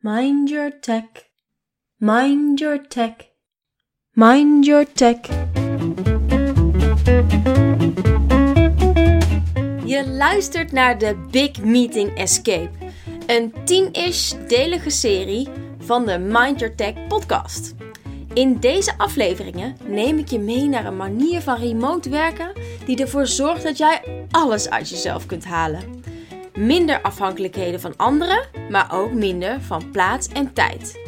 Mind 0.00 0.48
your 0.48 0.70
tech. 0.80 1.24
Mind 1.98 2.60
your 2.60 2.78
tech. 2.88 3.32
Mind 4.14 4.64
your 4.64 4.86
tech. 4.92 5.16
Je 9.84 10.08
luistert 10.08 10.72
naar 10.72 10.98
de 10.98 11.26
Big 11.30 11.62
Meeting 11.62 12.14
Escape, 12.16 12.70
een 13.26 13.52
tien-ish 13.64 14.32
delige 14.48 14.90
serie 14.90 15.48
van 15.78 16.06
de 16.06 16.18
Mind 16.18 16.60
Your 16.60 16.74
Tech 16.74 17.06
podcast. 17.08 17.74
In 18.32 18.58
deze 18.60 18.98
afleveringen 18.98 19.76
neem 19.86 20.18
ik 20.18 20.28
je 20.28 20.38
mee 20.38 20.68
naar 20.68 20.86
een 20.86 20.96
manier 20.96 21.40
van 21.40 21.56
remote 21.56 22.10
werken 22.10 22.52
die 22.84 23.00
ervoor 23.00 23.26
zorgt 23.26 23.62
dat 23.62 23.78
jij 23.78 24.26
alles 24.30 24.70
uit 24.70 24.88
jezelf 24.88 25.26
kunt 25.26 25.44
halen. 25.44 25.82
Minder 26.58 27.00
afhankelijkheden 27.02 27.80
van 27.80 27.96
anderen, 27.96 28.70
maar 28.70 28.92
ook 28.92 29.12
minder 29.12 29.60
van 29.60 29.90
plaats 29.90 30.28
en 30.28 30.52
tijd. 30.52 30.98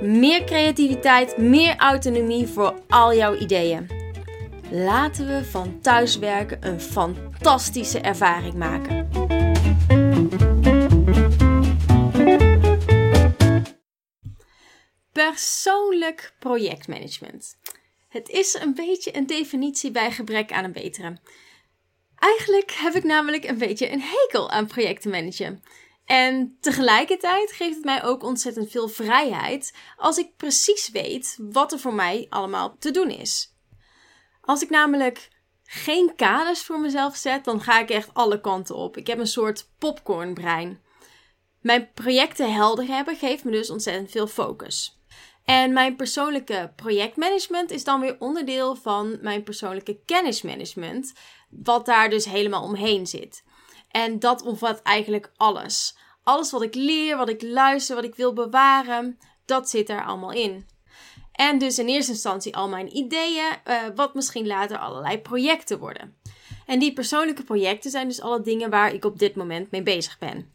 Meer 0.00 0.44
creativiteit, 0.44 1.36
meer 1.36 1.76
autonomie 1.76 2.46
voor 2.46 2.74
al 2.88 3.14
jouw 3.14 3.34
ideeën. 3.34 3.90
Laten 4.70 5.26
we 5.26 5.44
van 5.44 5.80
thuiswerken 5.80 6.66
een 6.66 6.80
fantastische 6.80 8.00
ervaring 8.00 8.54
maken. 8.54 9.08
Persoonlijk 15.12 16.34
projectmanagement. 16.38 17.56
Het 18.08 18.28
is 18.28 18.54
een 18.54 18.74
beetje 18.74 19.16
een 19.16 19.26
definitie 19.26 19.90
bij 19.90 20.10
gebrek 20.10 20.52
aan 20.52 20.64
een 20.64 20.72
betere. 20.72 21.18
Eigenlijk 22.22 22.70
heb 22.70 22.94
ik 22.94 23.04
namelijk 23.04 23.44
een 23.44 23.58
beetje 23.58 23.90
een 23.90 24.02
hekel 24.02 24.50
aan 24.50 24.66
projecten 24.66 25.10
managen. 25.10 25.62
En 26.04 26.56
tegelijkertijd 26.60 27.52
geeft 27.52 27.74
het 27.74 27.84
mij 27.84 28.04
ook 28.04 28.22
ontzettend 28.22 28.70
veel 28.70 28.88
vrijheid 28.88 29.74
als 29.96 30.18
ik 30.18 30.36
precies 30.36 30.90
weet 30.90 31.36
wat 31.38 31.72
er 31.72 31.78
voor 31.78 31.94
mij 31.94 32.26
allemaal 32.28 32.76
te 32.78 32.90
doen 32.90 33.10
is. 33.10 33.54
Als 34.40 34.62
ik 34.62 34.70
namelijk 34.70 35.28
geen 35.64 36.12
kaders 36.16 36.62
voor 36.62 36.80
mezelf 36.80 37.16
zet, 37.16 37.44
dan 37.44 37.60
ga 37.60 37.80
ik 37.80 37.90
echt 37.90 38.14
alle 38.14 38.40
kanten 38.40 38.74
op. 38.74 38.96
Ik 38.96 39.06
heb 39.06 39.18
een 39.18 39.26
soort 39.26 39.68
popcornbrein. 39.78 40.80
Mijn 41.60 41.92
projecten 41.94 42.52
helder 42.52 42.86
hebben 42.86 43.16
geeft 43.16 43.44
me 43.44 43.50
dus 43.50 43.70
ontzettend 43.70 44.10
veel 44.10 44.26
focus. 44.26 45.00
En 45.44 45.72
mijn 45.72 45.96
persoonlijke 45.96 46.72
projectmanagement 46.76 47.70
is 47.70 47.84
dan 47.84 48.00
weer 48.00 48.16
onderdeel 48.18 48.74
van 48.74 49.18
mijn 49.20 49.42
persoonlijke 49.42 49.98
kennismanagement, 50.04 51.12
wat 51.52 51.86
daar 51.86 52.10
dus 52.10 52.24
helemaal 52.24 52.62
omheen 52.62 53.06
zit. 53.06 53.44
En 53.90 54.18
dat 54.18 54.42
omvat 54.42 54.82
eigenlijk 54.82 55.32
alles. 55.36 55.96
Alles 56.22 56.50
wat 56.50 56.62
ik 56.62 56.74
leer, 56.74 57.16
wat 57.16 57.28
ik 57.28 57.42
luister, 57.42 57.94
wat 57.94 58.04
ik 58.04 58.14
wil 58.14 58.32
bewaren, 58.32 59.18
dat 59.44 59.70
zit 59.70 59.88
er 59.88 60.04
allemaal 60.04 60.32
in. 60.32 60.66
En 61.32 61.58
dus 61.58 61.78
in 61.78 61.86
eerste 61.86 62.12
instantie 62.12 62.56
al 62.56 62.68
mijn 62.68 62.96
ideeën, 62.96 63.50
uh, 63.66 63.76
wat 63.94 64.14
misschien 64.14 64.46
later 64.46 64.78
allerlei 64.78 65.18
projecten 65.18 65.78
worden. 65.78 66.16
En 66.66 66.78
die 66.78 66.92
persoonlijke 66.92 67.42
projecten 67.42 67.90
zijn 67.90 68.08
dus 68.08 68.20
alle 68.20 68.40
dingen 68.40 68.70
waar 68.70 68.94
ik 68.94 69.04
op 69.04 69.18
dit 69.18 69.34
moment 69.34 69.70
mee 69.70 69.82
bezig 69.82 70.18
ben. 70.18 70.52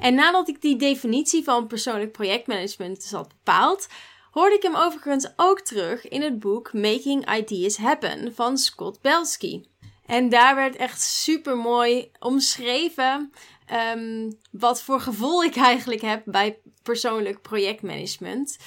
En 0.00 0.14
nadat 0.14 0.48
ik 0.48 0.60
die 0.60 0.76
definitie 0.76 1.44
van 1.44 1.66
persoonlijk 1.66 2.12
projectmanagement 2.12 3.02
dus 3.02 3.10
had 3.10 3.28
bepaald, 3.28 3.88
hoorde 4.30 4.54
ik 4.54 4.62
hem 4.62 4.76
overigens 4.76 5.32
ook 5.36 5.60
terug 5.60 6.08
in 6.08 6.22
het 6.22 6.38
boek 6.38 6.72
Making 6.72 7.34
Ideas 7.36 7.76
Happen 7.76 8.34
van 8.34 8.58
Scott 8.58 9.00
Belsky. 9.00 9.62
En 10.10 10.28
daar 10.28 10.54
werd 10.54 10.76
echt 10.76 11.02
super 11.02 11.56
mooi 11.56 12.10
omschreven 12.18 13.32
um, 13.96 14.38
wat 14.50 14.82
voor 14.82 15.00
gevoel 15.00 15.44
ik 15.44 15.56
eigenlijk 15.56 16.00
heb 16.00 16.22
bij 16.24 16.58
persoonlijk 16.82 17.42
projectmanagement. 17.42 18.58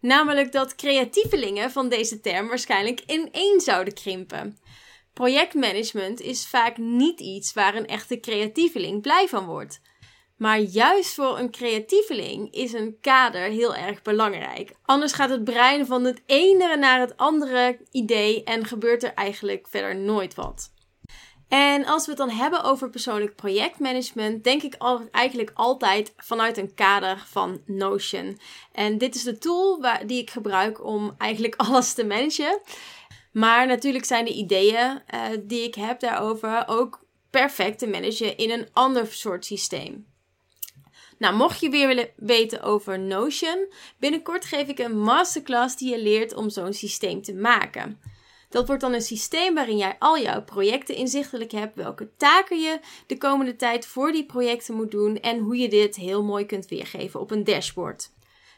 Namelijk 0.00 0.52
dat 0.52 0.74
creatievelingen 0.74 1.70
van 1.70 1.88
deze 1.88 2.20
term 2.20 2.48
waarschijnlijk 2.48 3.02
in 3.06 3.28
één 3.32 3.60
zouden 3.60 3.94
krimpen. 3.94 4.58
Projectmanagement 5.12 6.20
is 6.20 6.46
vaak 6.46 6.76
niet 6.76 7.20
iets 7.20 7.52
waar 7.52 7.74
een 7.74 7.86
echte 7.86 8.20
creatieveling 8.20 9.02
blij 9.02 9.28
van 9.28 9.46
wordt. 9.46 9.80
Maar 10.36 10.58
juist 10.58 11.14
voor 11.14 11.38
een 11.38 11.50
creatieveling 11.50 12.54
is 12.54 12.72
een 12.72 12.96
kader 13.00 13.42
heel 13.42 13.74
erg 13.74 14.02
belangrijk. 14.02 14.72
Anders 14.82 15.12
gaat 15.12 15.30
het 15.30 15.44
brein 15.44 15.86
van 15.86 16.04
het 16.04 16.22
ene 16.26 16.76
naar 16.76 17.00
het 17.00 17.16
andere 17.16 17.78
idee 17.90 18.44
en 18.44 18.64
gebeurt 18.64 19.02
er 19.02 19.14
eigenlijk 19.14 19.66
verder 19.68 19.96
nooit 19.96 20.34
wat. 20.34 20.71
En 21.52 21.84
als 21.84 22.04
we 22.04 22.10
het 22.10 22.18
dan 22.18 22.30
hebben 22.30 22.64
over 22.64 22.90
persoonlijk 22.90 23.34
projectmanagement, 23.34 24.44
denk 24.44 24.62
ik 24.62 24.76
eigenlijk 25.10 25.50
altijd 25.54 26.12
vanuit 26.16 26.56
een 26.56 26.74
kader 26.74 27.24
van 27.26 27.60
Notion. 27.66 28.38
En 28.72 28.98
dit 28.98 29.14
is 29.14 29.22
de 29.22 29.38
tool 29.38 29.80
waar, 29.80 30.06
die 30.06 30.20
ik 30.20 30.30
gebruik 30.30 30.84
om 30.84 31.14
eigenlijk 31.18 31.54
alles 31.66 31.92
te 31.92 32.04
managen. 32.04 32.60
Maar 33.32 33.66
natuurlijk 33.66 34.04
zijn 34.04 34.24
de 34.24 34.32
ideeën 34.32 35.02
uh, 35.14 35.20
die 35.42 35.62
ik 35.62 35.74
heb 35.74 36.00
daarover 36.00 36.64
ook 36.66 37.04
perfect 37.30 37.78
te 37.78 37.86
managen 37.86 38.36
in 38.36 38.50
een 38.50 38.68
ander 38.72 39.06
soort 39.06 39.44
systeem. 39.44 40.06
Nou, 41.18 41.36
mocht 41.36 41.60
je 41.60 41.68
weer 41.68 41.86
willen 41.86 42.10
weten 42.16 42.62
over 42.62 42.98
Notion, 42.98 43.72
binnenkort 43.98 44.44
geef 44.44 44.68
ik 44.68 44.78
een 44.78 44.98
masterclass 44.98 45.76
die 45.76 45.90
je 45.90 46.02
leert 46.02 46.34
om 46.34 46.50
zo'n 46.50 46.72
systeem 46.72 47.22
te 47.22 47.34
maken. 47.34 48.00
Dat 48.52 48.66
wordt 48.66 48.82
dan 48.82 48.92
een 48.92 49.02
systeem 49.02 49.54
waarin 49.54 49.76
jij 49.76 49.96
al 49.98 50.18
jouw 50.18 50.42
projecten 50.42 50.94
inzichtelijk 50.94 51.52
hebt, 51.52 51.76
welke 51.76 52.16
taken 52.16 52.60
je 52.60 52.80
de 53.06 53.18
komende 53.18 53.56
tijd 53.56 53.86
voor 53.86 54.12
die 54.12 54.26
projecten 54.26 54.74
moet 54.74 54.90
doen 54.90 55.20
en 55.20 55.38
hoe 55.38 55.56
je 55.56 55.68
dit 55.68 55.96
heel 55.96 56.22
mooi 56.22 56.46
kunt 56.46 56.68
weergeven 56.68 57.20
op 57.20 57.30
een 57.30 57.44
dashboard. 57.44 58.10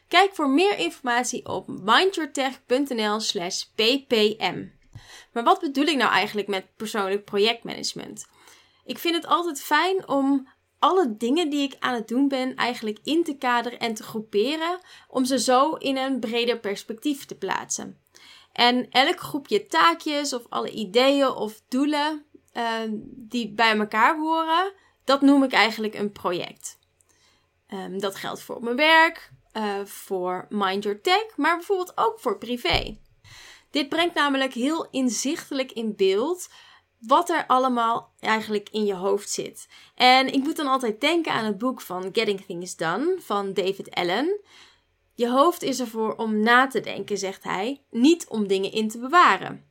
Kijk 0.07 0.35
voor 0.35 0.49
meer 0.49 0.77
informatie 0.77 1.45
op 1.45 1.67
mindyourtech.nl/slash 1.67 3.63
ppm. 3.75 4.65
Maar 5.33 5.43
wat 5.43 5.59
bedoel 5.59 5.85
ik 5.85 5.97
nou 5.97 6.11
eigenlijk 6.11 6.47
met 6.47 6.75
persoonlijk 6.75 7.25
projectmanagement? 7.25 8.27
Ik 8.85 8.97
vind 8.97 9.15
het 9.15 9.25
altijd 9.25 9.61
fijn 9.61 10.07
om 10.07 10.47
alle 10.79 11.17
dingen 11.17 11.49
die 11.49 11.61
ik 11.61 11.75
aan 11.79 11.93
het 11.93 12.07
doen 12.07 12.27
ben 12.27 12.55
eigenlijk 12.55 12.99
in 13.03 13.23
te 13.23 13.37
kaderen 13.37 13.79
en 13.79 13.93
te 13.93 14.03
groeperen, 14.03 14.79
om 15.07 15.25
ze 15.25 15.39
zo 15.39 15.73
in 15.73 15.97
een 15.97 16.19
breder 16.19 16.59
perspectief 16.59 17.25
te 17.25 17.35
plaatsen. 17.35 18.04
En 18.55 18.89
elk 18.89 19.19
groepje 19.19 19.67
taakjes 19.67 20.33
of 20.33 20.45
alle 20.49 20.69
ideeën 20.69 21.27
of 21.27 21.61
doelen 21.67 22.25
uh, 22.53 22.79
die 23.15 23.53
bij 23.53 23.77
elkaar 23.77 24.17
horen, 24.17 24.73
dat 25.03 25.21
noem 25.21 25.43
ik 25.43 25.51
eigenlijk 25.51 25.93
een 25.93 26.11
project. 26.11 26.79
Um, 27.73 27.99
dat 27.99 28.15
geldt 28.15 28.41
voor 28.41 28.63
mijn 28.63 28.75
werk, 28.75 29.31
uh, 29.53 29.85
voor 29.85 30.45
Mind 30.49 30.83
Your 30.83 31.01
Tech, 31.01 31.25
maar 31.35 31.55
bijvoorbeeld 31.55 31.97
ook 31.97 32.19
voor 32.19 32.37
privé. 32.37 32.97
Dit 33.69 33.89
brengt 33.89 34.15
namelijk 34.15 34.53
heel 34.53 34.87
inzichtelijk 34.91 35.71
in 35.71 35.95
beeld 35.95 36.49
wat 36.99 37.29
er 37.29 37.47
allemaal 37.47 38.13
eigenlijk 38.19 38.69
in 38.69 38.85
je 38.85 38.93
hoofd 38.93 39.29
zit. 39.29 39.67
En 39.95 40.33
ik 40.33 40.43
moet 40.43 40.55
dan 40.55 40.67
altijd 40.67 41.01
denken 41.01 41.31
aan 41.31 41.45
het 41.45 41.57
boek 41.57 41.81
van 41.81 42.09
Getting 42.11 42.45
Things 42.45 42.75
Done 42.75 43.15
van 43.19 43.53
David 43.53 43.91
Allen. 43.91 44.39
Je 45.15 45.29
hoofd 45.29 45.63
is 45.63 45.79
ervoor 45.79 46.15
om 46.15 46.39
na 46.39 46.67
te 46.67 46.79
denken, 46.79 47.17
zegt 47.17 47.43
hij, 47.43 47.81
niet 47.89 48.27
om 48.27 48.47
dingen 48.47 48.71
in 48.71 48.89
te 48.89 48.99
bewaren. 48.99 49.65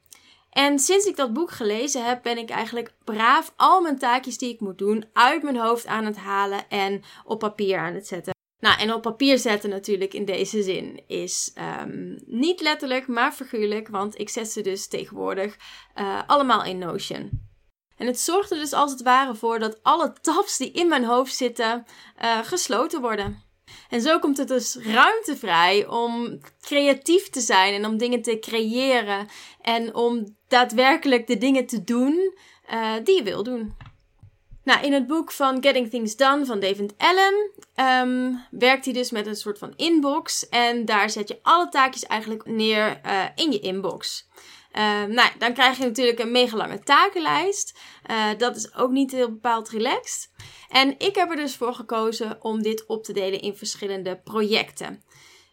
En 0.51 0.79
sinds 0.79 1.07
ik 1.07 1.17
dat 1.17 1.33
boek 1.33 1.51
gelezen 1.51 2.05
heb, 2.05 2.23
ben 2.23 2.39
ik 2.39 2.51
eigenlijk 2.51 2.95
braaf 3.05 3.53
al 3.57 3.81
mijn 3.81 3.99
taakjes 3.99 4.39
die 4.39 4.53
ik 4.53 4.61
moet 4.61 4.79
doen 4.79 5.05
uit 5.13 5.43
mijn 5.43 5.57
hoofd 5.57 5.87
aan 5.87 6.05
het 6.05 6.17
halen 6.17 6.69
en 6.69 7.03
op 7.25 7.39
papier 7.39 7.79
aan 7.79 7.95
het 7.95 8.07
zetten. 8.07 8.33
Nou, 8.59 8.81
en 8.81 8.93
op 8.93 9.03
papier 9.03 9.39
zetten 9.39 9.71
natuurlijk 9.71 10.15
in 10.15 10.25
deze 10.25 10.63
zin 10.63 11.03
is 11.07 11.53
um, 11.83 12.19
niet 12.27 12.61
letterlijk, 12.61 13.07
maar 13.07 13.33
figuurlijk, 13.33 13.89
want 13.89 14.19
ik 14.19 14.29
zet 14.29 14.51
ze 14.51 14.61
dus 14.61 14.89
tegenwoordig 14.89 15.57
uh, 15.95 16.21
allemaal 16.27 16.65
in 16.65 16.79
Notion. 16.79 17.31
En 17.97 18.07
het 18.07 18.21
zorgt 18.21 18.51
er 18.51 18.59
dus 18.59 18.73
als 18.73 18.91
het 18.91 19.03
ware 19.03 19.35
voor 19.35 19.59
dat 19.59 19.83
alle 19.83 20.13
tabs 20.21 20.57
die 20.57 20.73
in 20.73 20.89
mijn 20.89 21.05
hoofd 21.05 21.35
zitten 21.35 21.85
uh, 22.23 22.39
gesloten 22.39 23.01
worden. 23.01 23.43
En 23.89 24.01
zo 24.01 24.19
komt 24.19 24.37
het 24.37 24.49
dus 24.49 24.77
ruimte 24.77 25.37
vrij 25.37 25.87
om 25.87 26.41
creatief 26.61 27.31
te 27.31 27.41
zijn 27.41 27.75
en 27.75 27.87
om 27.87 27.97
dingen 27.97 28.23
te 28.23 28.39
creëren 28.39 29.27
en 29.61 29.95
om 29.95 30.37
daadwerkelijk 30.49 31.27
de 31.27 31.39
dingen 31.39 31.67
te 31.67 31.85
doen 31.85 32.35
uh, 32.73 32.93
die 33.05 33.17
je 33.17 33.23
wil 33.23 33.43
doen. 33.43 33.77
Nou, 34.65 34.85
in 34.85 34.93
het 34.93 35.07
boek 35.07 35.33
van 35.33 35.63
Getting 35.63 35.91
Things 35.91 36.17
Done 36.17 36.45
van 36.45 36.61
David 36.61 36.95
Allen 36.97 37.51
um, 38.07 38.41
werkt 38.51 38.85
hij 38.85 38.95
dus 38.95 39.11
met 39.11 39.27
een 39.27 39.37
soort 39.37 39.59
van 39.59 39.73
inbox. 39.77 40.49
En 40.49 40.85
daar 40.85 41.11
zet 41.11 41.29
je 41.29 41.39
alle 41.43 41.69
taakjes 41.69 42.07
eigenlijk 42.07 42.47
neer 42.47 43.01
uh, 43.07 43.25
in 43.35 43.53
je 43.53 43.61
inbox. 43.61 44.29
Uh, 44.77 45.05
nou, 45.05 45.31
dan 45.39 45.53
krijg 45.53 45.79
je 45.79 45.85
natuurlijk 45.85 46.19
een 46.19 46.33
mega 46.33 46.57
lange 46.57 46.81
takenlijst. 46.81 47.79
Uh, 48.11 48.27
dat 48.39 48.57
is 48.57 48.75
ook 48.75 48.91
niet 48.91 49.11
heel 49.11 49.31
bepaald 49.31 49.69
relaxed. 49.69 50.31
En 50.69 50.99
ik 50.99 51.15
heb 51.15 51.31
er 51.31 51.37
dus 51.37 51.57
voor 51.57 51.75
gekozen 51.75 52.45
om 52.45 52.63
dit 52.63 52.87
op 52.87 53.05
te 53.05 53.13
delen 53.13 53.41
in 53.41 53.57
verschillende 53.57 54.21
projecten. 54.25 55.03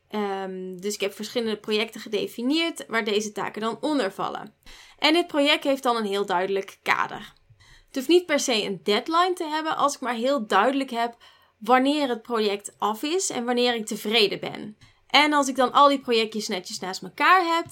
Um, 0.09 0.81
dus 0.81 0.93
ik 0.93 1.01
heb 1.01 1.13
verschillende 1.13 1.57
projecten 1.57 2.01
gedefinieerd 2.01 2.85
waar 2.87 3.03
deze 3.03 3.31
taken 3.31 3.61
dan 3.61 3.77
onder 3.81 4.11
vallen. 4.11 4.53
En 4.99 5.13
dit 5.13 5.27
project 5.27 5.63
heeft 5.63 5.83
dan 5.83 5.95
een 5.95 6.05
heel 6.05 6.25
duidelijk 6.25 6.79
kader. 6.83 7.33
Het 7.87 7.95
hoeft 7.95 8.07
niet 8.07 8.25
per 8.25 8.39
se 8.39 8.63
een 8.63 8.79
deadline 8.83 9.33
te 9.33 9.45
hebben 9.45 9.77
als 9.77 9.95
ik 9.95 10.01
maar 10.01 10.13
heel 10.13 10.47
duidelijk 10.47 10.89
heb 10.89 11.15
wanneer 11.57 12.09
het 12.09 12.21
project 12.21 12.75
af 12.77 13.03
is 13.03 13.29
en 13.29 13.45
wanneer 13.45 13.75
ik 13.75 13.85
tevreden 13.85 14.39
ben. 14.39 14.77
En 15.07 15.33
als 15.33 15.47
ik 15.47 15.55
dan 15.55 15.71
al 15.71 15.87
die 15.87 15.99
projectjes 15.99 16.47
netjes 16.47 16.79
naast 16.79 17.03
elkaar 17.03 17.55
heb, 17.55 17.65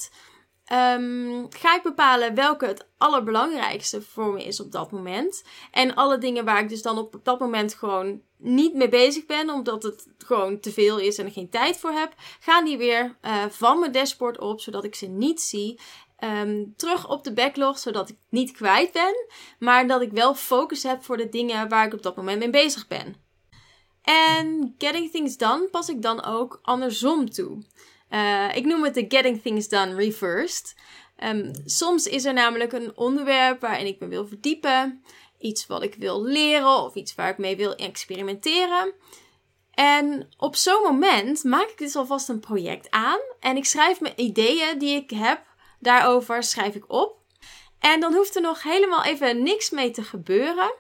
um, 0.74 1.48
ga 1.50 1.76
ik 1.76 1.84
bepalen 1.84 2.36
welke 2.36 2.66
het 2.66 2.88
allerbelangrijkste 2.98 4.02
voor 4.02 4.34
me 4.34 4.44
is 4.44 4.60
op 4.60 4.72
dat 4.72 4.92
moment. 4.92 5.44
En 5.72 5.96
alle 5.96 6.18
dingen 6.18 6.46
waar 6.46 6.62
ik 6.62 6.70
dus 6.70 6.82
dan 6.82 6.98
op 6.98 7.20
dat 7.24 7.40
moment 7.40 7.74
gewoon 7.74 8.22
niet 8.38 8.74
mee 8.74 8.90
bezig 8.90 9.26
ben, 9.26 9.50
omdat 9.50 9.84
het 9.84 10.08
gewoon 10.18 10.60
te 10.60 10.72
veel 10.72 11.00
is 11.00 11.18
en 11.18 11.26
er 11.26 11.32
geen 11.32 11.50
tijd 11.50 11.78
voor 11.78 11.92
heb, 11.92 12.14
gaan 12.40 12.66
die 12.66 12.78
weer 12.78 13.18
uh, 13.22 13.46
van 13.50 13.80
mijn 13.80 13.92
dashboard 13.92 14.40
op, 14.40 14.62
zodat 14.62 14.84
ik 14.84 14.96
ze 14.96 15.06
niet 15.06 15.42
zie. 15.42 15.80
Um, 16.24 16.74
terug 16.76 17.10
op 17.10 17.24
de 17.24 17.34
backlog, 17.34 17.80
zodat 17.80 18.10
ik 18.10 18.16
niet 18.30 18.52
kwijt 18.52 18.92
ben, 18.92 19.26
maar 19.60 19.88
dat 19.88 20.02
ik 20.02 20.12
wel 20.12 20.36
focus 20.36 20.84
heb 20.84 21.04
voor 21.04 21.18
de 21.18 21.30
dingen 21.30 21.70
waar 21.70 21.86
ik 21.86 21.94
op 21.94 22.02
dat 22.02 22.16
moment 22.16 22.40
mee 22.40 22.50
bezig 22.50 22.88
ben. 22.88 23.16
En 24.02 24.76
getting 24.78 25.12
things 25.12 25.38
done 25.38 25.68
pas 25.72 25.90
ik 25.90 26.02
dan 26.02 26.24
ook 26.24 26.60
andersom 26.62 27.30
toe. 27.30 27.58
Uh, 28.10 28.56
ik 28.56 28.66
noem 28.66 28.84
het 28.84 28.94
de 28.94 29.06
getting 29.08 29.42
things 29.42 29.68
done 29.68 29.96
reversed. 29.96 30.76
Um, 31.24 31.52
soms 31.66 32.08
is 32.08 32.26
er 32.26 32.34
namelijk 32.34 32.74
een 32.74 32.98
onderwerp 32.98 33.62
waarin 33.62 33.86
ik 33.86 34.00
me 34.00 34.08
wil 34.08 34.28
verdiepen, 34.28 35.04
iets 35.40 35.68
wat 35.68 35.84
ik 35.84 35.96
wil 35.96 36.24
leren 36.24 36.84
of 36.84 36.96
iets 36.96 37.16
waar 37.16 37.30
ik 37.30 37.38
mee 37.38 37.56
wil 37.56 37.76
experimenteren. 37.76 38.94
En 39.72 40.30
op 40.38 40.56
zo'n 40.56 40.82
moment 40.82 41.44
maak 41.44 41.70
ik 41.70 41.78
dus 41.78 41.96
alvast 41.96 42.30
een 42.30 42.40
project 42.40 42.90
aan 42.90 43.20
en 43.40 43.58
ik 43.58 43.66
schrijf 43.66 44.00
mijn 44.00 44.22
ideeën 44.22 44.78
die 44.78 44.96
ik 44.96 45.10
heb 45.10 45.42
daarover 45.80 46.44
schrijf 46.44 46.76
ik 46.76 46.92
op. 46.92 47.18
En 47.80 48.00
dan 48.00 48.14
hoeft 48.14 48.36
er 48.36 48.42
nog 48.42 48.64
helemaal 48.64 49.04
even 49.04 49.44
niks 49.44 49.70
mee 49.70 49.92
te 49.92 50.04
gebeuren. 50.04 50.74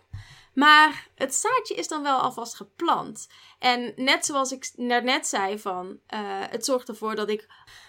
Maar 0.59 1.07
het 1.15 1.35
zaadje 1.35 1.75
is 1.75 1.87
dan 1.87 2.03
wel 2.03 2.19
alvast 2.19 2.55
geplant. 2.55 3.27
En 3.59 3.93
net 3.95 4.25
zoals 4.25 4.51
ik 4.51 4.71
net 4.75 5.27
zei 5.27 5.59
van, 5.59 5.87
uh, 5.87 6.19
het 6.49 6.65
zorgt 6.65 6.89
ervoor 6.89 7.15
dat 7.15 7.29
ik 7.29 7.47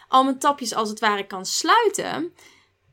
al 0.08 0.24
mijn 0.24 0.38
tapjes 0.38 0.74
als 0.74 0.88
het 0.88 1.00
ware 1.00 1.26
kan 1.26 1.46
sluiten. 1.46 2.34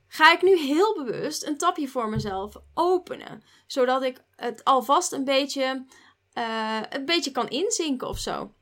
Ga 0.07 0.31
ik 0.31 0.41
nu 0.41 0.57
heel 0.57 1.03
bewust 1.03 1.45
een 1.45 1.57
tapje 1.57 1.88
voor 1.88 2.09
mezelf 2.09 2.56
openen. 2.74 3.44
Zodat 3.68 4.03
ik 4.03 4.24
het 4.35 4.63
alvast 4.63 5.12
een 5.12 5.24
beetje, 5.24 5.85
uh, 6.33 6.81
een 6.89 7.06
beetje 7.06 7.31
kan 7.31 7.47
inzinken 7.47 8.07
of 8.07 8.19
zo. 8.19 8.53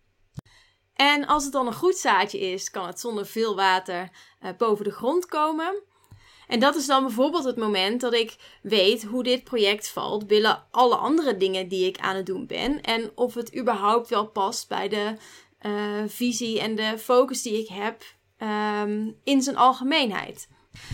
En 0.93 1.25
als 1.25 1.43
het 1.43 1.53
dan 1.53 1.67
een 1.67 1.73
goed 1.73 1.97
zaadje 1.97 2.39
is, 2.39 2.71
kan 2.71 2.87
het 2.87 2.99
zonder 2.99 3.25
veel 3.25 3.55
water 3.55 4.09
uh, 4.41 4.49
boven 4.57 4.83
de 4.83 4.91
grond 4.91 5.25
komen. 5.25 5.83
En 6.47 6.59
dat 6.59 6.75
is 6.75 6.85
dan 6.85 7.03
bijvoorbeeld 7.03 7.43
het 7.43 7.57
moment 7.57 8.01
dat 8.01 8.13
ik 8.13 8.35
weet 8.61 9.03
hoe 9.03 9.23
dit 9.23 9.43
project 9.43 9.89
valt 9.89 10.27
binnen 10.27 10.63
alle 10.71 10.95
andere 10.95 11.37
dingen 11.37 11.67
die 11.67 11.87
ik 11.87 11.97
aan 11.99 12.15
het 12.15 12.25
doen 12.25 12.47
ben. 12.47 12.81
En 12.81 13.11
of 13.15 13.33
het 13.33 13.57
überhaupt 13.57 14.09
wel 14.09 14.27
past 14.27 14.67
bij 14.67 14.87
de 14.87 15.15
uh, 15.61 16.03
visie 16.07 16.59
en 16.59 16.75
de 16.75 16.97
focus 16.97 17.41
die 17.41 17.59
ik 17.59 17.67
heb 17.67 18.03
um, 18.81 19.19
in 19.23 19.41
zijn 19.41 19.57
algemeenheid. 19.57 20.47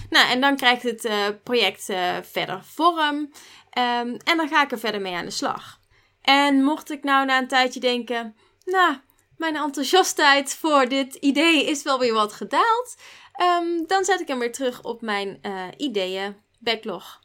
Nou, 0.10 0.30
en 0.30 0.42
dan 0.42 0.56
krijgt 0.56 0.84
het 0.84 1.06
uh, 1.06 1.26
project 1.44 1.90
uh, 1.90 2.16
verder 2.22 2.64
vorm. 2.64 3.18
Um, 3.18 4.18
en 4.24 4.38
dan 4.38 4.48
ga 4.48 4.64
ik 4.64 4.72
er 4.72 4.80
verder 4.80 5.02
mee 5.02 5.16
aan 5.16 5.26
de 5.26 5.32
slag. 5.32 5.80
En 6.22 6.64
mocht 6.64 6.92
ik 6.92 7.04
nou 7.04 7.26
na 7.26 7.38
een 7.38 7.48
tijdje 7.48 7.80
denken, 7.80 8.36
nou, 8.66 8.98
mijn 9.38 9.56
enthousiastheid 9.56 10.56
voor 10.56 10.88
dit 10.88 11.16
idee 11.16 11.66
is 11.66 11.84
wel 11.84 12.00
weer 12.00 12.14
wat 12.14 12.34
gedaald. 12.34 12.96
Um, 13.42 13.88
dan 13.88 14.06
zet 14.06 14.20
ik 14.20 14.28
hem 14.28 14.40
weer 14.40 14.52
terug 14.52 14.84
op 14.84 15.02
mijn 15.02 15.40
uh, 15.42 15.68
ideeën 15.78 16.36
backlog. 16.60 17.20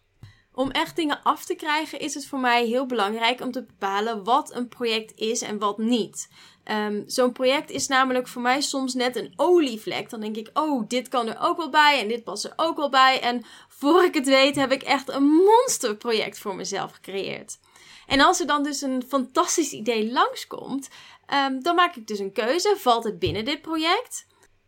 Om 0.52 0.70
echt 0.70 0.96
dingen 0.96 1.22
af 1.22 1.44
te 1.44 1.54
krijgen 1.54 1.98
is 1.98 2.14
het 2.14 2.26
voor 2.26 2.38
mij 2.38 2.66
heel 2.66 2.86
belangrijk 2.86 3.40
om 3.40 3.50
te 3.50 3.64
bepalen 3.64 4.24
wat 4.24 4.54
een 4.54 4.68
project 4.68 5.18
is 5.18 5.42
en 5.42 5.58
wat 5.58 5.78
niet. 5.78 6.28
Um, 6.64 7.04
Zo'n 7.06 7.32
project 7.32 7.70
is 7.70 7.86
namelijk 7.86 8.28
voor 8.28 8.42
mij 8.42 8.60
soms 8.60 8.94
net 8.94 9.16
een 9.16 9.32
olievlek. 9.36 10.10
Dan 10.10 10.20
denk 10.20 10.36
ik, 10.36 10.50
oh, 10.52 10.88
dit 10.88 11.08
kan 11.08 11.28
er 11.28 11.36
ook 11.40 11.56
wel 11.56 11.70
bij 11.70 12.00
en 12.00 12.08
dit 12.08 12.24
past 12.24 12.44
er 12.44 12.52
ook 12.56 12.76
wel 12.76 12.90
bij. 12.90 13.20
En 13.20 13.44
voor 13.68 14.04
ik 14.04 14.14
het 14.14 14.26
weet 14.26 14.56
heb 14.56 14.72
ik 14.72 14.82
echt 14.82 15.08
een 15.08 15.24
monsterproject 15.24 16.38
voor 16.38 16.54
mezelf 16.54 16.92
gecreëerd. 16.92 17.58
En 18.06 18.20
als 18.20 18.40
er 18.40 18.46
dan 18.46 18.62
dus 18.62 18.82
een 18.82 19.04
fantastisch 19.08 19.72
idee 19.72 20.12
langskomt, 20.12 20.88
um, 21.34 21.62
dan 21.62 21.74
maak 21.74 21.96
ik 21.96 22.06
dus 22.06 22.18
een 22.18 22.32
keuze. 22.32 22.74
Valt 22.78 23.04
het 23.04 23.18
binnen 23.18 23.44
dit 23.44 23.62
project? 23.62 24.26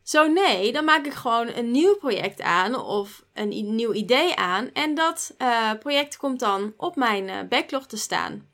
Zo 0.08 0.26
nee, 0.26 0.72
dan 0.72 0.84
maak 0.84 1.06
ik 1.06 1.12
gewoon 1.12 1.48
een 1.48 1.70
nieuw 1.70 1.96
project 1.96 2.40
aan 2.40 2.74
of 2.74 3.24
een 3.32 3.74
nieuw 3.74 3.92
idee 3.92 4.36
aan. 4.36 4.70
En 4.72 4.94
dat 4.94 5.34
uh, 5.38 5.72
project 5.78 6.16
komt 6.16 6.40
dan 6.40 6.74
op 6.76 6.96
mijn 6.96 7.28
uh, 7.28 7.36
backlog 7.48 7.86
te 7.86 7.96
staan. 7.96 8.48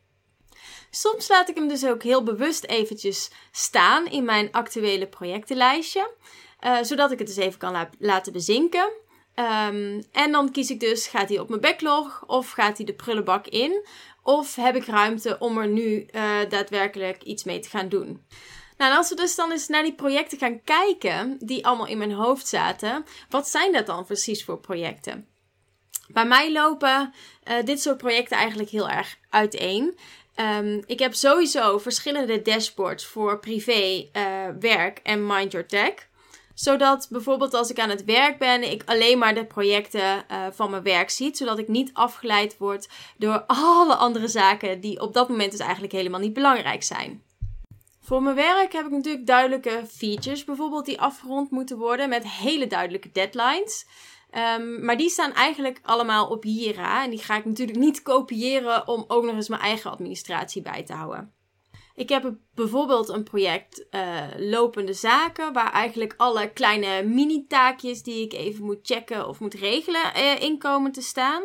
Soms 0.90 1.28
laat 1.28 1.48
ik 1.48 1.54
hem 1.54 1.68
dus 1.68 1.86
ook 1.86 2.02
heel 2.02 2.22
bewust 2.22 2.64
eventjes 2.64 3.30
staan 3.52 4.06
in 4.06 4.24
mijn 4.24 4.52
actuele 4.52 5.06
projectenlijstje. 5.06 6.10
Uh, 6.60 6.82
zodat 6.82 7.10
ik 7.10 7.18
het 7.18 7.26
dus 7.26 7.36
even 7.36 7.58
kan 7.58 7.72
la 7.72 7.90
laten 7.98 8.32
bezinken. 8.32 8.92
Um, 9.34 10.02
en 10.12 10.32
dan 10.32 10.50
kies 10.52 10.70
ik 10.70 10.80
dus, 10.80 11.06
gaat 11.06 11.28
hij 11.28 11.38
op 11.38 11.48
mijn 11.48 11.60
backlog 11.60 12.24
of 12.26 12.50
gaat 12.50 12.76
hij 12.76 12.86
de 12.86 12.94
prullenbak 12.94 13.46
in? 13.46 13.86
Of 14.22 14.54
heb 14.56 14.76
ik 14.76 14.86
ruimte 14.86 15.36
om 15.38 15.58
er 15.58 15.68
nu 15.68 16.06
daadwerkelijk 16.48 17.22
iets 17.22 17.44
mee 17.44 17.58
te 17.58 17.68
gaan 17.68 17.88
doen? 17.88 18.24
Nou, 18.76 18.96
als 18.96 19.08
we 19.08 19.14
dus 19.14 19.34
dan 19.34 19.50
eens 19.50 19.68
naar 19.68 19.82
die 19.82 19.94
projecten 19.94 20.38
gaan 20.38 20.62
kijken, 20.64 21.36
die 21.40 21.66
allemaal 21.66 21.86
in 21.86 21.98
mijn 21.98 22.12
hoofd 22.12 22.48
zaten, 22.48 23.04
wat 23.28 23.48
zijn 23.48 23.72
dat 23.72 23.86
dan 23.86 24.04
precies 24.04 24.44
voor 24.44 24.58
projecten? 24.58 25.28
Bij 26.08 26.26
mij 26.26 26.52
lopen 26.52 27.14
uh, 27.44 27.62
dit 27.64 27.80
soort 27.82 27.96
projecten 27.96 28.36
eigenlijk 28.36 28.70
heel 28.70 28.88
erg 28.88 29.18
uiteen. 29.30 29.98
Um, 30.36 30.82
ik 30.86 30.98
heb 30.98 31.14
sowieso 31.14 31.78
verschillende 31.78 32.42
dashboards 32.42 33.06
voor 33.06 33.38
privé, 33.38 34.08
uh, 34.12 34.46
werk 34.60 35.00
en 35.02 35.26
Mind 35.26 35.52
Your 35.52 35.66
Tech. 35.66 35.94
Zodat 36.54 37.06
bijvoorbeeld 37.10 37.54
als 37.54 37.70
ik 37.70 37.78
aan 37.78 37.90
het 37.90 38.04
werk 38.04 38.38
ben, 38.38 38.70
ik 38.70 38.82
alleen 38.84 39.18
maar 39.18 39.34
de 39.34 39.44
projecten 39.44 40.24
uh, 40.30 40.46
van 40.52 40.70
mijn 40.70 40.82
werk 40.82 41.10
zie. 41.10 41.34
Zodat 41.34 41.58
ik 41.58 41.68
niet 41.68 41.90
afgeleid 41.92 42.56
word 42.58 42.88
door 43.16 43.44
alle 43.46 43.94
andere 43.94 44.28
zaken 44.28 44.80
die 44.80 45.00
op 45.00 45.14
dat 45.14 45.28
moment 45.28 45.50
dus 45.50 45.60
eigenlijk 45.60 45.92
helemaal 45.92 46.20
niet 46.20 46.32
belangrijk 46.32 46.82
zijn. 46.82 47.22
Voor 48.04 48.22
mijn 48.22 48.36
werk 48.36 48.72
heb 48.72 48.84
ik 48.84 48.90
natuurlijk 48.90 49.26
duidelijke 49.26 49.82
features, 49.88 50.44
bijvoorbeeld 50.44 50.86
die 50.86 51.00
afgerond 51.00 51.50
moeten 51.50 51.78
worden 51.78 52.08
met 52.08 52.28
hele 52.28 52.66
duidelijke 52.66 53.10
deadlines. 53.12 53.86
Um, 54.58 54.84
maar 54.84 54.96
die 54.96 55.08
staan 55.08 55.32
eigenlijk 55.32 55.80
allemaal 55.82 56.28
op 56.28 56.44
Jira 56.44 57.04
en 57.04 57.10
die 57.10 57.18
ga 57.18 57.36
ik 57.36 57.44
natuurlijk 57.44 57.78
niet 57.78 58.02
kopiëren 58.02 58.88
om 58.88 59.04
ook 59.08 59.24
nog 59.24 59.34
eens 59.34 59.48
mijn 59.48 59.60
eigen 59.60 59.90
administratie 59.90 60.62
bij 60.62 60.82
te 60.82 60.92
houden. 60.92 61.34
Ik 61.94 62.08
heb 62.08 62.34
bijvoorbeeld 62.54 63.08
een 63.08 63.22
project 63.22 63.86
uh, 63.90 64.22
lopende 64.36 64.92
zaken, 64.92 65.52
waar 65.52 65.72
eigenlijk 65.72 66.14
alle 66.16 66.52
kleine 66.52 67.02
mini-taakjes 67.02 68.02
die 68.02 68.24
ik 68.24 68.32
even 68.32 68.64
moet 68.64 68.78
checken 68.82 69.28
of 69.28 69.40
moet 69.40 69.54
regelen 69.54 70.12
uh, 70.16 70.40
in 70.40 70.58
komen 70.58 70.92
te 70.92 71.02
staan. 71.02 71.42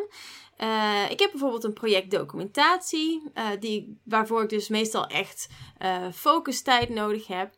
Uh, 0.62 1.10
ik 1.10 1.18
heb 1.18 1.30
bijvoorbeeld 1.30 1.64
een 1.64 1.72
project 1.72 2.10
documentatie, 2.10 3.22
uh, 3.34 3.48
die, 3.60 4.00
waarvoor 4.04 4.42
ik 4.42 4.48
dus 4.48 4.68
meestal 4.68 5.06
echt 5.06 5.48
uh, 5.82 6.06
focustijd 6.12 6.88
nodig 6.88 7.26
heb. 7.26 7.54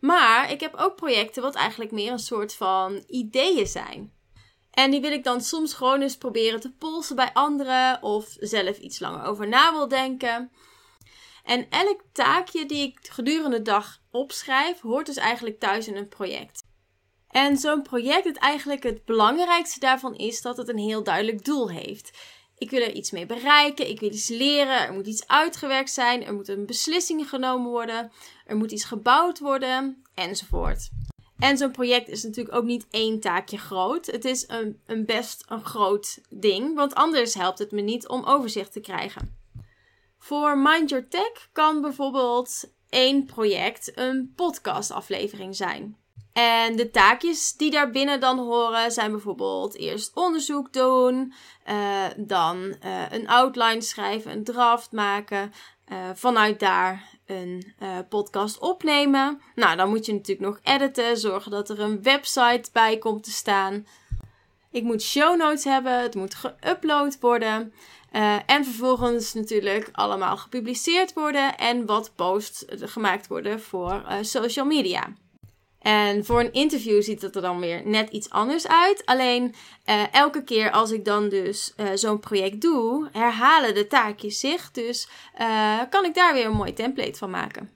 Maar 0.00 0.50
ik 0.50 0.60
heb 0.60 0.74
ook 0.74 0.96
projecten 0.96 1.42
wat 1.42 1.54
eigenlijk 1.54 1.90
meer 1.90 2.12
een 2.12 2.18
soort 2.18 2.54
van 2.54 3.04
ideeën 3.06 3.66
zijn. 3.66 4.12
En 4.70 4.90
die 4.90 5.00
wil 5.00 5.12
ik 5.12 5.24
dan 5.24 5.40
soms 5.40 5.74
gewoon 5.74 6.00
eens 6.00 6.16
proberen 6.16 6.60
te 6.60 6.72
polsen 6.72 7.16
bij 7.16 7.30
anderen 7.32 8.02
of 8.02 8.36
zelf 8.38 8.78
iets 8.78 8.98
langer 8.98 9.24
over 9.24 9.48
na 9.48 9.72
wil 9.72 9.88
denken. 9.88 10.50
En 11.44 11.66
elk 11.70 12.02
taakje 12.12 12.66
die 12.66 12.82
ik 12.82 12.98
gedurende 13.10 13.56
de 13.56 13.62
dag 13.62 14.00
opschrijf, 14.10 14.80
hoort 14.80 15.06
dus 15.06 15.16
eigenlijk 15.16 15.58
thuis 15.58 15.88
in 15.88 15.96
een 15.96 16.08
project. 16.08 16.61
En 17.32 17.56
zo'n 17.56 17.82
project, 17.82 18.24
het 18.24 18.38
eigenlijk 18.38 18.82
het 18.82 19.04
belangrijkste 19.04 19.80
daarvan 19.80 20.14
is 20.14 20.42
dat 20.42 20.56
het 20.56 20.68
een 20.68 20.78
heel 20.78 21.02
duidelijk 21.02 21.44
doel 21.44 21.70
heeft. 21.70 22.18
Ik 22.58 22.70
wil 22.70 22.80
er 22.80 22.92
iets 22.92 23.10
mee 23.10 23.26
bereiken, 23.26 23.88
ik 23.88 24.00
wil 24.00 24.10
iets 24.10 24.28
leren, 24.28 24.86
er 24.86 24.92
moet 24.92 25.06
iets 25.06 25.26
uitgewerkt 25.26 25.90
zijn, 25.90 26.24
er 26.24 26.34
moet 26.34 26.48
een 26.48 26.66
beslissing 26.66 27.28
genomen 27.28 27.70
worden, 27.70 28.12
er 28.46 28.56
moet 28.56 28.72
iets 28.72 28.84
gebouwd 28.84 29.38
worden, 29.38 30.02
enzovoort. 30.14 30.88
En 31.38 31.56
zo'n 31.56 31.70
project 31.70 32.08
is 32.08 32.22
natuurlijk 32.22 32.56
ook 32.56 32.64
niet 32.64 32.86
één 32.90 33.20
taakje 33.20 33.58
groot. 33.58 34.06
Het 34.06 34.24
is 34.24 34.44
een, 34.48 34.80
een 34.86 35.04
best 35.04 35.44
een 35.48 35.64
groot 35.64 36.18
ding, 36.28 36.74
want 36.74 36.94
anders 36.94 37.34
helpt 37.34 37.58
het 37.58 37.70
me 37.70 37.80
niet 37.80 38.08
om 38.08 38.24
overzicht 38.24 38.72
te 38.72 38.80
krijgen. 38.80 39.36
Voor 40.18 40.58
Mind 40.58 40.90
Your 40.90 41.08
Tech 41.08 41.48
kan 41.52 41.80
bijvoorbeeld 41.80 42.72
één 42.88 43.24
project 43.24 43.92
een 43.94 44.32
podcastaflevering 44.36 45.56
zijn. 45.56 46.01
En 46.32 46.76
de 46.76 46.90
taakjes 46.90 47.56
die 47.56 47.70
daarbinnen 47.70 48.20
dan 48.20 48.38
horen 48.38 48.92
zijn 48.92 49.10
bijvoorbeeld 49.10 49.76
eerst 49.76 50.14
onderzoek 50.14 50.72
doen, 50.72 51.32
uh, 51.70 52.04
dan 52.16 52.56
uh, 52.56 53.02
een 53.10 53.28
outline 53.28 53.80
schrijven, 53.80 54.32
een 54.32 54.44
draft 54.44 54.92
maken, 54.92 55.52
uh, 55.88 55.98
vanuit 56.14 56.60
daar 56.60 57.10
een 57.26 57.74
podcast 58.08 58.58
opnemen. 58.58 59.40
Nou, 59.54 59.76
dan 59.76 59.88
moet 59.88 60.06
je 60.06 60.12
natuurlijk 60.12 60.48
nog 60.48 60.58
editen, 60.62 61.16
zorgen 61.16 61.50
dat 61.50 61.70
er 61.70 61.80
een 61.80 62.02
website 62.02 62.70
bij 62.72 62.98
komt 62.98 63.24
te 63.24 63.30
staan. 63.30 63.86
Ik 64.70 64.82
moet 64.82 65.02
show 65.02 65.36
notes 65.36 65.64
hebben, 65.64 66.00
het 66.00 66.14
moet 66.14 66.36
geüpload 66.36 67.20
worden. 67.20 67.72
En 68.46 68.64
vervolgens 68.64 69.34
natuurlijk 69.34 69.88
allemaal 69.92 70.36
gepubliceerd 70.36 71.12
worden 71.12 71.56
en 71.56 71.86
wat 71.86 72.12
posts 72.14 72.64
gemaakt 72.68 73.26
worden 73.26 73.60
voor 73.60 74.04
social 74.20 74.66
media. 74.66 75.12
En 75.82 76.24
voor 76.24 76.40
een 76.40 76.52
interview 76.52 77.02
ziet 77.02 77.22
het 77.22 77.36
er 77.36 77.42
dan 77.42 77.60
weer 77.60 77.86
net 77.86 78.10
iets 78.10 78.30
anders 78.30 78.68
uit. 78.68 79.06
Alleen 79.06 79.54
uh, 79.86 80.14
elke 80.14 80.44
keer 80.44 80.70
als 80.70 80.90
ik 80.90 81.04
dan 81.04 81.28
dus 81.28 81.72
uh, 81.76 81.86
zo'n 81.94 82.20
project 82.20 82.60
doe, 82.60 83.08
herhalen 83.12 83.74
de 83.74 83.86
taakjes 83.86 84.40
zich. 84.40 84.70
Dus 84.70 85.08
uh, 85.40 85.80
kan 85.90 86.04
ik 86.04 86.14
daar 86.14 86.34
weer 86.34 86.44
een 86.44 86.52
mooi 86.52 86.72
template 86.72 87.18
van 87.18 87.30
maken. 87.30 87.70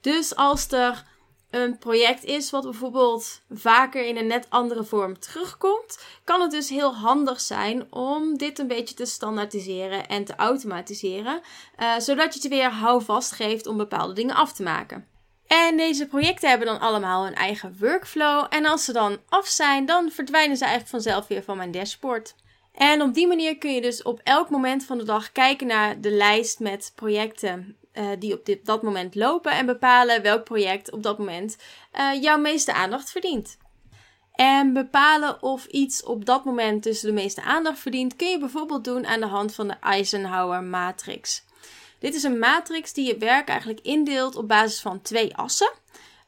Dus 0.00 0.36
als 0.36 0.72
er 0.72 1.04
een 1.50 1.78
project 1.78 2.24
is 2.24 2.50
wat 2.50 2.62
bijvoorbeeld 2.62 3.40
vaker 3.50 4.06
in 4.06 4.16
een 4.16 4.26
net 4.26 4.46
andere 4.48 4.84
vorm 4.84 5.18
terugkomt, 5.18 6.04
kan 6.24 6.40
het 6.40 6.50
dus 6.50 6.68
heel 6.68 6.94
handig 6.94 7.40
zijn 7.40 7.92
om 7.92 8.38
dit 8.38 8.58
een 8.58 8.66
beetje 8.66 8.94
te 8.94 9.04
standaardiseren 9.04 10.08
en 10.08 10.24
te 10.24 10.36
automatiseren, 10.36 11.40
zodat 11.98 12.34
je 12.34 12.40
het 12.40 12.48
weer 12.48 12.70
houvast 12.70 13.32
geeft 13.32 13.66
om 13.66 13.76
bepaalde 13.76 14.12
dingen 14.12 14.34
af 14.34 14.52
te 14.52 14.62
maken. 14.62 15.15
En 15.46 15.76
deze 15.76 16.06
projecten 16.06 16.48
hebben 16.48 16.66
dan 16.66 16.80
allemaal 16.80 17.26
een 17.26 17.34
eigen 17.34 17.76
workflow. 17.80 18.46
En 18.48 18.66
als 18.66 18.84
ze 18.84 18.92
dan 18.92 19.18
af 19.28 19.46
zijn, 19.46 19.86
dan 19.86 20.10
verdwijnen 20.10 20.56
ze 20.56 20.64
eigenlijk 20.64 20.92
vanzelf 20.92 21.26
weer 21.26 21.42
van 21.42 21.56
mijn 21.56 21.70
dashboard. 21.70 22.34
En 22.74 23.02
op 23.02 23.14
die 23.14 23.26
manier 23.26 23.58
kun 23.58 23.74
je 23.74 23.80
dus 23.80 24.02
op 24.02 24.20
elk 24.22 24.50
moment 24.50 24.84
van 24.84 24.98
de 24.98 25.04
dag 25.04 25.32
kijken 25.32 25.66
naar 25.66 26.00
de 26.00 26.10
lijst 26.10 26.60
met 26.60 26.92
projecten 26.94 27.76
uh, 27.94 28.08
die 28.18 28.34
op 28.34 28.44
dit, 28.44 28.66
dat 28.66 28.82
moment 28.82 29.14
lopen 29.14 29.52
en 29.52 29.66
bepalen 29.66 30.22
welk 30.22 30.44
project 30.44 30.92
op 30.92 31.02
dat 31.02 31.18
moment 31.18 31.56
uh, 31.92 32.22
jouw 32.22 32.38
meeste 32.38 32.72
aandacht 32.72 33.10
verdient. 33.10 33.58
En 34.32 34.72
bepalen 34.72 35.42
of 35.42 35.66
iets 35.66 36.04
op 36.04 36.24
dat 36.24 36.44
moment 36.44 36.82
dus 36.82 37.00
de 37.00 37.12
meeste 37.12 37.42
aandacht 37.42 37.78
verdient, 37.78 38.16
kun 38.16 38.28
je 38.28 38.38
bijvoorbeeld 38.38 38.84
doen 38.84 39.06
aan 39.06 39.20
de 39.20 39.26
hand 39.26 39.54
van 39.54 39.68
de 39.68 39.74
Eisenhower 39.80 40.62
matrix. 40.62 41.44
Dit 41.98 42.14
is 42.14 42.22
een 42.22 42.38
matrix 42.38 42.92
die 42.92 43.06
je 43.06 43.18
werk 43.18 43.48
eigenlijk 43.48 43.80
indeelt 43.80 44.36
op 44.36 44.48
basis 44.48 44.80
van 44.80 45.02
twee 45.02 45.36
assen: 45.36 45.72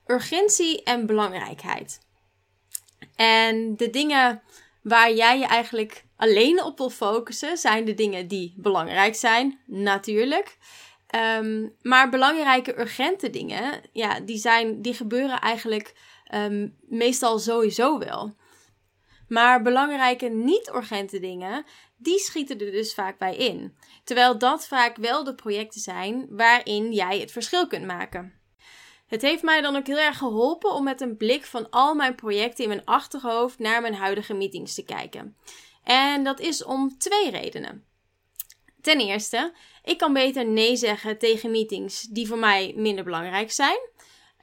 urgentie 0.06 0.82
en 0.82 1.06
belangrijkheid. 1.06 2.00
En 3.16 3.76
de 3.76 3.90
dingen 3.90 4.42
waar 4.82 5.12
jij 5.12 5.38
je 5.38 5.46
eigenlijk 5.46 6.04
alleen 6.16 6.62
op 6.62 6.78
wil 6.78 6.90
focussen, 6.90 7.56
zijn 7.56 7.84
de 7.84 7.94
dingen 7.94 8.28
die 8.28 8.54
belangrijk 8.56 9.14
zijn, 9.14 9.58
natuurlijk. 9.66 10.56
Um, 11.38 11.75
maar 11.82 12.08
belangrijke, 12.08 12.78
urgente 12.80 13.30
dingen, 13.30 13.80
ja, 13.92 14.20
die, 14.20 14.38
zijn, 14.38 14.82
die 14.82 14.94
gebeuren 14.94 15.40
eigenlijk 15.40 15.94
um, 16.34 16.76
meestal 16.88 17.38
sowieso 17.38 17.98
wel. 17.98 18.34
Maar 19.28 19.62
belangrijke, 19.62 20.26
niet-urgente 20.26 21.20
dingen, 21.20 21.64
die 21.97 22.18
schieten 22.18 22.58
er 22.58 22.70
dus 22.70 22.94
vaak 22.94 23.18
bij 23.18 23.37
in. 23.37 23.76
Terwijl 24.04 24.38
dat 24.38 24.66
vaak 24.66 24.97
wel 24.97 25.25
de 25.25 25.35
projecten 25.35 25.80
zijn 25.80 26.26
waarin 26.30 26.92
jij 26.92 27.18
het 27.18 27.32
verschil 27.32 27.66
kunt 27.66 27.87
maken. 27.87 28.32
Het 29.06 29.23
heeft 29.23 29.42
mij 29.42 29.61
dan 29.61 29.76
ook 29.76 29.87
heel 29.87 29.99
erg 29.99 30.18
geholpen 30.18 30.73
om 30.73 30.85
met 30.85 31.00
een 31.00 31.16
blik 31.16 31.44
van 31.44 31.70
al 31.70 31.94
mijn 31.94 32.14
projecten 32.14 32.62
in 32.62 32.70
mijn 32.70 32.85
achterhoofd 32.85 33.58
naar 33.58 33.80
mijn 33.80 33.94
huidige 33.94 34.35
meetings 34.35 34.75
te 34.75 34.85
kijken. 34.85 35.37
En 35.85 36.25
dat 36.25 36.40
is 36.40 36.64
om 36.64 36.99
twee 36.99 37.30
redenen. 37.30 37.85
Ten 38.80 39.00
eerste, 39.00 39.52
ik 39.85 39.99
kan 39.99 40.12
beter 40.12 40.47
nee 40.47 40.76
zeggen 40.76 41.18
tegen 41.18 41.50
meetings 41.50 42.02
die 42.02 42.26
voor 42.26 42.38
mij 42.38 42.73
minder 42.76 43.04
belangrijk 43.04 43.52
zijn. 43.52 43.78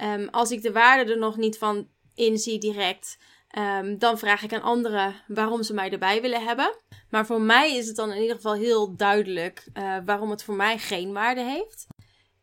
Um, 0.01 0.27
als 0.29 0.51
ik 0.51 0.61
de 0.61 0.71
waarde 0.71 1.11
er 1.11 1.17
nog 1.17 1.37
niet 1.37 1.57
van 1.57 1.87
inzie 2.15 2.59
direct, 2.59 3.17
um, 3.57 3.97
dan 3.97 4.17
vraag 4.17 4.43
ik 4.43 4.53
aan 4.53 4.61
anderen 4.61 5.15
waarom 5.27 5.63
ze 5.63 5.73
mij 5.73 5.91
erbij 5.91 6.21
willen 6.21 6.43
hebben. 6.43 6.75
Maar 7.09 7.25
voor 7.25 7.41
mij 7.41 7.75
is 7.75 7.87
het 7.87 7.95
dan 7.95 8.11
in 8.11 8.21
ieder 8.21 8.35
geval 8.35 8.53
heel 8.53 8.95
duidelijk 8.95 9.67
uh, 9.73 9.97
waarom 10.05 10.29
het 10.29 10.43
voor 10.43 10.55
mij 10.55 10.77
geen 10.77 11.13
waarde 11.13 11.41
heeft. 11.41 11.87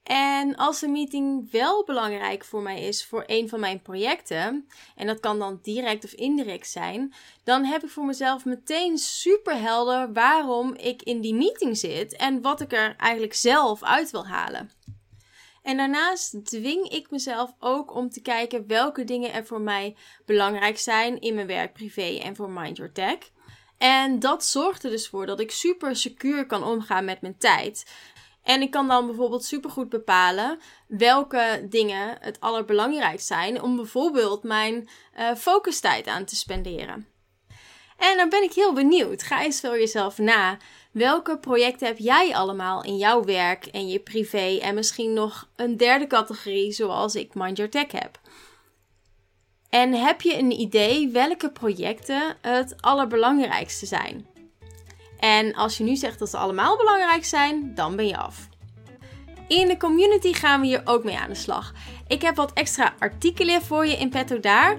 En 0.02 0.56
als 0.56 0.82
een 0.82 0.92
meeting 0.92 1.50
wel 1.50 1.84
belangrijk 1.84 2.44
voor 2.44 2.62
mij 2.62 2.82
is 2.82 3.04
voor 3.04 3.24
een 3.26 3.48
van 3.48 3.60
mijn 3.60 3.82
projecten, 3.82 4.68
en 4.96 5.06
dat 5.06 5.20
kan 5.20 5.38
dan 5.38 5.58
direct 5.62 6.04
of 6.04 6.12
indirect 6.12 6.68
zijn, 6.68 7.14
dan 7.44 7.64
heb 7.64 7.82
ik 7.82 7.90
voor 7.90 8.04
mezelf 8.04 8.44
meteen 8.44 8.98
super 8.98 9.60
helder 9.60 10.12
waarom 10.12 10.74
ik 10.74 11.02
in 11.02 11.20
die 11.20 11.34
meeting 11.34 11.76
zit 11.76 12.16
en 12.16 12.40
wat 12.40 12.60
ik 12.60 12.72
er 12.72 12.96
eigenlijk 12.96 13.34
zelf 13.34 13.82
uit 13.82 14.10
wil 14.10 14.26
halen. 14.26 14.70
En 15.62 15.76
daarnaast 15.76 16.44
dwing 16.44 16.88
ik 16.88 17.10
mezelf 17.10 17.54
ook 17.58 17.94
om 17.94 18.10
te 18.10 18.22
kijken 18.22 18.66
welke 18.66 19.04
dingen 19.04 19.32
er 19.32 19.46
voor 19.46 19.60
mij 19.60 19.96
belangrijk 20.26 20.78
zijn 20.78 21.20
in 21.20 21.34
mijn 21.34 21.46
werk, 21.46 21.72
privé 21.72 22.18
en 22.22 22.36
voor 22.36 22.50
Mind 22.50 22.76
Your 22.76 22.92
Tech. 22.92 23.18
En 23.78 24.18
dat 24.18 24.44
zorgt 24.44 24.84
er 24.84 24.90
dus 24.90 25.08
voor 25.08 25.26
dat 25.26 25.40
ik 25.40 25.50
super 25.50 25.96
secuur 25.96 26.46
kan 26.46 26.64
omgaan 26.64 27.04
met 27.04 27.20
mijn 27.20 27.38
tijd. 27.38 27.86
En 28.42 28.62
ik 28.62 28.70
kan 28.70 28.88
dan 28.88 29.06
bijvoorbeeld 29.06 29.44
super 29.44 29.70
goed 29.70 29.88
bepalen 29.88 30.58
welke 30.86 31.66
dingen 31.68 32.16
het 32.20 32.40
allerbelangrijkst 32.40 33.26
zijn 33.26 33.62
om 33.62 33.76
bijvoorbeeld 33.76 34.42
mijn 34.42 34.88
uh, 35.18 35.34
focustijd 35.34 36.06
aan 36.06 36.24
te 36.24 36.36
spenderen. 36.36 37.06
En 37.96 38.16
dan 38.16 38.28
ben 38.28 38.42
ik 38.42 38.52
heel 38.52 38.72
benieuwd. 38.72 39.22
Ga 39.22 39.42
eens 39.42 39.60
voor 39.60 39.78
jezelf 39.78 40.18
na. 40.18 40.58
Welke 40.92 41.38
projecten 41.38 41.86
heb 41.86 41.98
jij 41.98 42.34
allemaal 42.34 42.84
in 42.84 42.96
jouw 42.96 43.24
werk 43.24 43.66
en 43.66 43.88
je 43.88 43.98
privé 43.98 44.58
en 44.62 44.74
misschien 44.74 45.12
nog 45.12 45.48
een 45.56 45.76
derde 45.76 46.06
categorie 46.06 46.72
zoals 46.72 47.14
ik 47.14 47.34
Mind 47.34 47.56
Your 47.56 47.70
Tech 47.70 47.92
heb? 47.92 48.20
En 49.70 49.92
heb 49.92 50.20
je 50.20 50.38
een 50.38 50.60
idee 50.60 51.08
welke 51.08 51.50
projecten 51.50 52.36
het 52.40 52.74
allerbelangrijkste 52.80 53.86
zijn? 53.86 54.26
En 55.18 55.54
als 55.54 55.78
je 55.78 55.84
nu 55.84 55.96
zegt 55.96 56.18
dat 56.18 56.30
ze 56.30 56.36
allemaal 56.36 56.76
belangrijk 56.76 57.24
zijn, 57.24 57.74
dan 57.74 57.96
ben 57.96 58.06
je 58.06 58.16
af. 58.16 58.48
In 59.48 59.68
de 59.68 59.76
community 59.76 60.32
gaan 60.32 60.60
we 60.60 60.66
hier 60.66 60.82
ook 60.84 61.04
mee 61.04 61.18
aan 61.18 61.28
de 61.28 61.34
slag. 61.34 61.72
Ik 62.08 62.22
heb 62.22 62.36
wat 62.36 62.52
extra 62.52 62.94
artikelen 62.98 63.62
voor 63.62 63.86
je 63.86 63.96
in 63.96 64.10
petto 64.10 64.40
daar. 64.40 64.76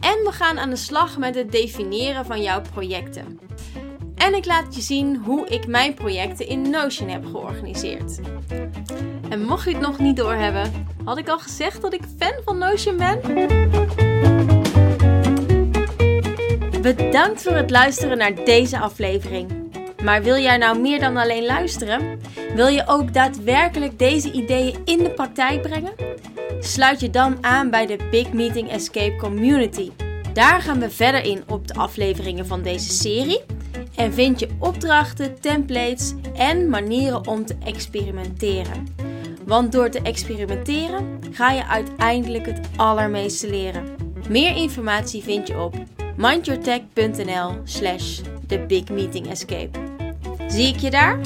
En 0.00 0.24
we 0.24 0.32
gaan 0.32 0.58
aan 0.58 0.70
de 0.70 0.76
slag 0.76 1.18
met 1.18 1.34
het 1.34 1.52
definiëren 1.52 2.24
van 2.24 2.42
jouw 2.42 2.60
projecten. 2.60 3.40
En 4.20 4.34
ik 4.34 4.44
laat 4.44 4.74
je 4.74 4.80
zien 4.80 5.16
hoe 5.16 5.46
ik 5.48 5.66
mijn 5.66 5.94
projecten 5.94 6.48
in 6.48 6.70
Notion 6.70 7.08
heb 7.08 7.24
georganiseerd. 7.26 8.20
En 9.28 9.44
mocht 9.44 9.64
je 9.64 9.70
het 9.70 9.80
nog 9.80 9.98
niet 9.98 10.16
doorhebben, 10.16 10.86
had 11.04 11.18
ik 11.18 11.28
al 11.28 11.38
gezegd 11.38 11.82
dat 11.82 11.92
ik 11.92 12.02
fan 12.18 12.32
van 12.44 12.58
Notion 12.58 12.96
ben? 12.96 13.20
Bedankt 16.82 17.42
voor 17.42 17.52
het 17.52 17.70
luisteren 17.70 18.18
naar 18.18 18.44
deze 18.44 18.78
aflevering. 18.78 19.50
Maar 20.02 20.22
wil 20.22 20.36
jij 20.36 20.56
nou 20.56 20.78
meer 20.78 21.00
dan 21.00 21.16
alleen 21.16 21.44
luisteren? 21.44 22.20
Wil 22.54 22.68
je 22.68 22.86
ook 22.86 23.12
daadwerkelijk 23.12 23.98
deze 23.98 24.32
ideeën 24.32 24.76
in 24.84 24.98
de 24.98 25.10
praktijk 25.10 25.62
brengen? 25.62 25.92
Sluit 26.60 27.00
je 27.00 27.10
dan 27.10 27.38
aan 27.40 27.70
bij 27.70 27.86
de 27.86 27.96
Big 28.10 28.32
Meeting 28.32 28.70
Escape 28.70 29.16
Community. 29.16 29.90
Daar 30.32 30.60
gaan 30.62 30.80
we 30.80 30.90
verder 30.90 31.24
in 31.24 31.42
op 31.46 31.68
de 31.68 31.74
afleveringen 31.74 32.46
van 32.46 32.62
deze 32.62 32.90
serie 32.90 33.40
en 33.94 34.12
vind 34.12 34.40
je 34.40 34.48
opdrachten, 34.58 35.40
templates 35.40 36.14
en 36.34 36.68
manieren 36.68 37.26
om 37.26 37.46
te 37.46 37.56
experimenteren. 37.64 38.86
Want 39.44 39.72
door 39.72 39.90
te 39.90 40.02
experimenteren 40.02 41.20
ga 41.30 41.50
je 41.50 41.66
uiteindelijk 41.66 42.46
het 42.46 42.60
allermeeste 42.76 43.50
leren. 43.50 43.84
Meer 44.28 44.56
informatie 44.56 45.22
vind 45.22 45.46
je 45.46 45.58
op 45.58 45.74
mindyourtech.nl 46.16 47.52
slash 47.64 48.20
the 48.46 48.58
big 48.58 48.88
meeting 48.88 49.30
escape. 49.30 49.78
Zie 50.48 50.66
ik 50.66 50.78
je 50.78 50.90
daar? 50.90 51.20